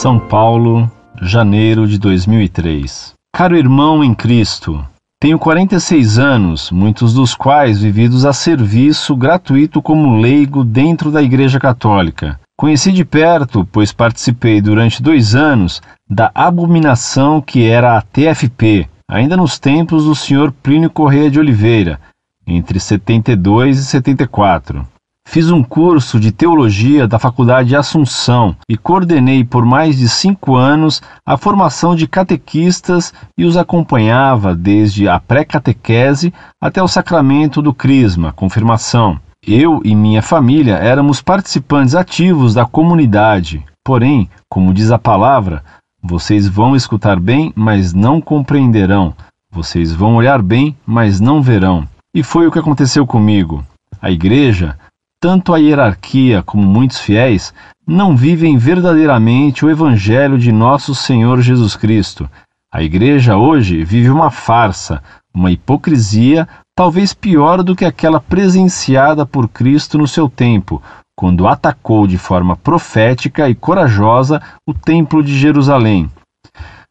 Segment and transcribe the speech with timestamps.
[0.00, 3.12] São Paulo, janeiro de 2003.
[3.36, 4.82] Caro irmão em Cristo,
[5.20, 11.60] tenho 46 anos, muitos dos quais vividos a serviço gratuito como leigo dentro da Igreja
[11.60, 12.40] Católica.
[12.56, 19.36] Conheci de perto, pois participei durante dois anos da abominação que era a TFP, ainda
[19.36, 20.50] nos tempos do Sr.
[20.62, 22.00] Plínio Correia de Oliveira,
[22.46, 24.86] entre 72 e 74.
[25.32, 30.56] Fiz um curso de teologia da Faculdade de Assunção e coordenei por mais de cinco
[30.56, 37.72] anos a formação de catequistas e os acompanhava desde a pré-catequese até o sacramento do
[37.72, 39.20] Crisma, confirmação.
[39.46, 45.62] Eu e minha família éramos participantes ativos da comunidade, porém, como diz a palavra,
[46.02, 49.14] vocês vão escutar bem, mas não compreenderão.
[49.48, 51.86] Vocês vão olhar bem, mas não verão.
[52.12, 53.64] E foi o que aconteceu comigo.
[54.02, 54.76] A igreja
[55.20, 57.52] tanto a hierarquia como muitos fiéis
[57.86, 62.28] não vivem verdadeiramente o Evangelho de nosso Senhor Jesus Cristo.
[62.72, 65.02] A Igreja hoje vive uma farsa,
[65.34, 70.82] uma hipocrisia, talvez pior do que aquela presenciada por Cristo no seu tempo,
[71.14, 76.10] quando atacou de forma profética e corajosa o Templo de Jerusalém.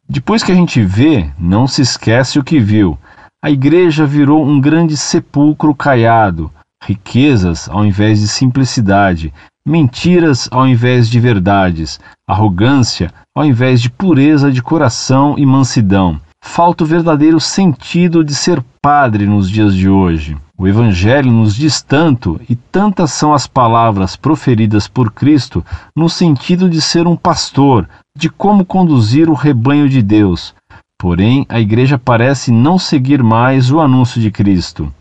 [0.07, 2.97] Depois que a gente vê, não se esquece o que viu.
[3.41, 6.51] A igreja virou um grande sepulcro caiado,
[6.83, 9.33] riquezas ao invés de simplicidade,
[9.65, 16.19] mentiras ao invés de verdades, arrogância ao invés de pureza de coração e mansidão.
[16.43, 20.37] Falta o verdadeiro sentido de ser padre nos dias de hoje.
[20.57, 25.63] O Evangelho nos diz tanto, e tantas são as palavras proferidas por Cristo
[25.95, 30.53] no sentido de ser um pastor, de como conduzir o rebanho de Deus.
[30.97, 34.91] Porém, a Igreja parece não seguir mais o anúncio de Cristo.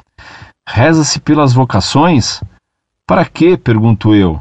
[0.71, 2.43] Reza-se pelas vocações?
[3.07, 4.41] Para quê, pergunto eu?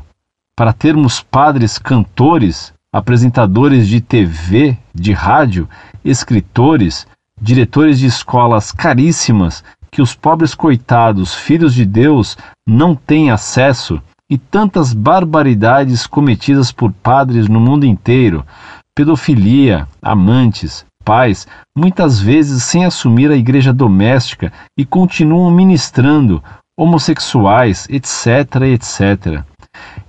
[0.57, 5.69] Para termos padres cantores, apresentadores de TV, de rádio,
[6.03, 7.07] escritores,
[7.41, 14.37] diretores de escolas caríssimas que os pobres coitados, filhos de Deus, não têm acesso, e
[14.37, 18.45] tantas barbaridades cometidas por padres no mundo inteiro,
[18.93, 26.43] pedofilia, amantes, pais, muitas vezes sem assumir a igreja doméstica e continuam ministrando
[26.77, 29.41] homossexuais, etc, etc.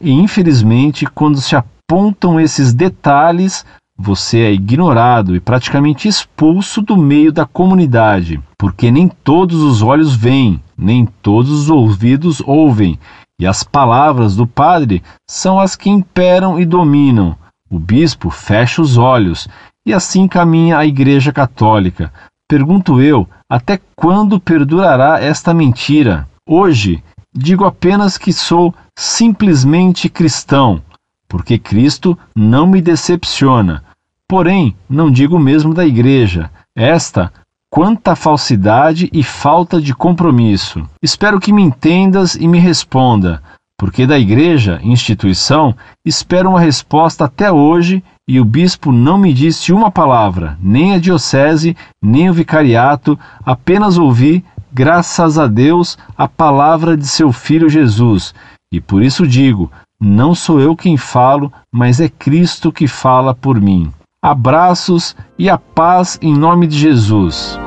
[0.01, 3.65] E infelizmente, quando se apontam esses detalhes,
[3.97, 10.17] você é ignorado e praticamente expulso do meio da comunidade, porque nem todos os olhos
[10.17, 12.99] veem, nem todos os ouvidos ouvem,
[13.41, 17.37] e as palavras do padre são as que imperam e dominam.
[17.71, 19.47] O bispo fecha os olhos
[19.89, 22.13] e assim caminha a Igreja Católica.
[22.47, 26.29] Pergunto eu, até quando perdurará esta mentira?
[26.47, 27.03] Hoje,
[27.35, 30.83] digo apenas que sou simplesmente cristão,
[31.27, 33.83] porque Cristo não me decepciona.
[34.29, 36.51] Porém, não digo o mesmo da Igreja.
[36.77, 37.33] Esta,
[37.71, 40.87] quanta falsidade e falta de compromisso.
[41.03, 43.43] Espero que me entendas e me responda,
[43.79, 45.75] porque da Igreja, instituição,
[46.05, 50.99] espero uma resposta até hoje e o bispo não me disse uma palavra, nem a
[50.99, 58.35] diocese, nem o vicariato, apenas ouvi, graças a Deus, a palavra de seu filho Jesus.
[58.71, 63.59] E por isso digo: não sou eu quem falo, mas é Cristo que fala por
[63.59, 63.91] mim.
[64.23, 67.59] Abraços e a paz em nome de Jesus.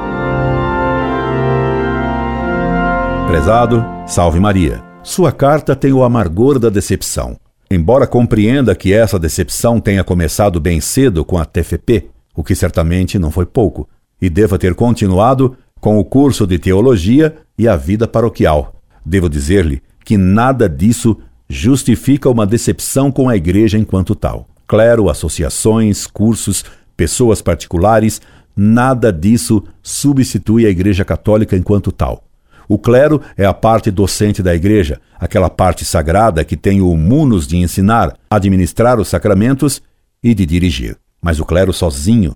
[3.25, 4.83] Prezado, salve Maria.
[5.01, 7.35] Sua carta tem o amargor da decepção.
[7.73, 13.17] Embora compreenda que essa decepção tenha começado bem cedo com a TFP, o que certamente
[13.17, 13.87] não foi pouco,
[14.21, 18.75] e deva ter continuado com o curso de teologia e a vida paroquial.
[19.05, 21.17] Devo dizer-lhe que nada disso
[21.47, 24.49] justifica uma decepção com a igreja enquanto tal.
[24.67, 26.65] Clero, associações, cursos,
[26.97, 28.19] pessoas particulares,
[28.53, 32.21] nada disso substitui a igreja católica enquanto tal.
[32.67, 37.47] O clero é a parte docente da igreja, aquela parte sagrada que tem o munus
[37.47, 39.81] de ensinar, administrar os sacramentos
[40.23, 40.97] e de dirigir.
[41.21, 42.35] Mas o clero sozinho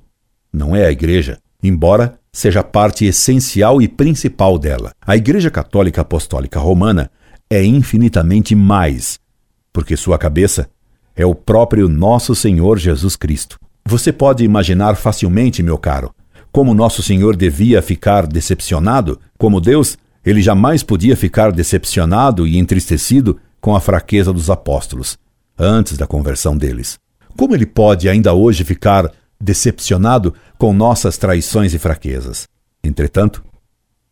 [0.52, 4.92] não é a igreja, embora seja parte essencial e principal dela.
[5.06, 7.10] A Igreja Católica Apostólica Romana
[7.50, 9.20] é infinitamente mais,
[9.72, 10.70] porque sua cabeça
[11.16, 13.58] é o próprio nosso Senhor Jesus Cristo.
[13.86, 16.14] Você pode imaginar facilmente, meu caro,
[16.52, 23.40] como nosso Senhor devia ficar decepcionado, como Deus ele jamais podia ficar decepcionado e entristecido
[23.62, 25.18] com a fraqueza dos apóstolos,
[25.58, 26.98] antes da conversão deles.
[27.38, 32.48] Como ele pode ainda hoje ficar decepcionado com nossas traições e fraquezas?
[32.84, 33.44] Entretanto,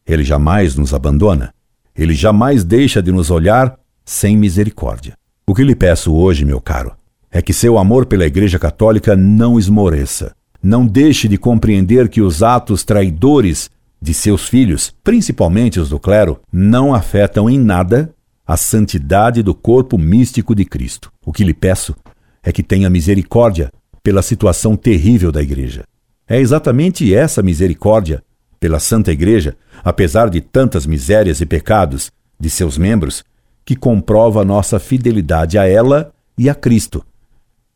[0.06, 1.54] ele jamais nos abandona.
[1.96, 5.16] Ele jamais deixa de nos olhar sem misericórdia.
[5.48, 6.94] O que lhe peço hoje, meu caro,
[7.32, 10.36] é que seu amor pela Igreja Católica não esmoreça.
[10.62, 13.70] Não deixe de compreender que os atos traidores
[14.04, 18.14] de seus filhos, principalmente os do clero, não afetam em nada
[18.46, 21.10] a santidade do corpo místico de Cristo.
[21.26, 21.96] O que lhe peço
[22.44, 23.72] é que tenha misericórdia
[24.04, 25.86] pela situação terrível da Igreja.
[26.28, 28.22] É exatamente essa misericórdia
[28.60, 33.24] pela Santa Igreja, apesar de tantas misérias e pecados de seus membros,
[33.64, 37.06] que comprova nossa fidelidade a ela e a Cristo,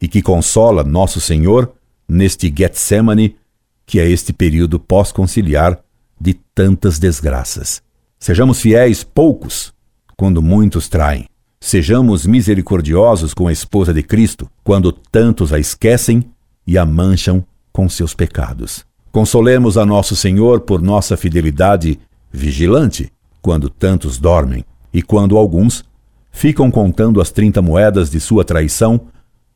[0.01, 1.71] e que consola nosso Senhor
[2.06, 3.38] neste Getsemane,
[3.85, 5.87] que é este período pós-conciliar
[6.19, 7.81] de tantas desgraças.
[8.19, 9.73] Sejamos fiéis poucos,
[10.15, 11.27] quando muitos traem.
[11.59, 16.23] Sejamos misericordiosos com a esposa de Cristo, quando tantos a esquecem
[16.65, 18.85] e a mancham com seus pecados.
[19.11, 21.99] Consolemos a nosso Senhor por nossa fidelidade
[22.31, 23.11] vigilante,
[23.41, 25.83] quando tantos dormem e quando alguns
[26.31, 29.07] ficam contando as trinta moedas de sua traição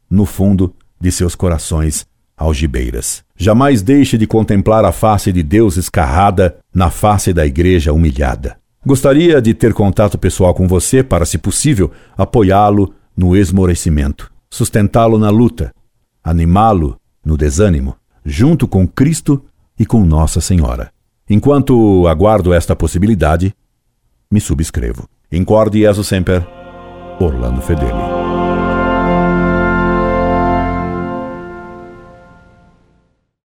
[0.09, 2.05] no fundo de seus corações
[2.41, 3.23] algibeiras.
[3.38, 8.57] Jamais deixe de contemplar a face de Deus escarrada na face da igreja humilhada.
[8.85, 15.29] Gostaria de ter contato pessoal com você para, se possível, apoiá-lo no esmorecimento, sustentá-lo na
[15.29, 15.71] luta,
[16.23, 17.95] animá-lo no desânimo,
[18.25, 19.44] junto com Cristo
[19.79, 20.91] e com Nossa Senhora.
[21.29, 23.53] Enquanto aguardo esta possibilidade,
[24.31, 25.07] me subscrevo.
[25.31, 26.45] Incorde Jesus Semper,
[27.19, 28.20] Orlando Fedeli.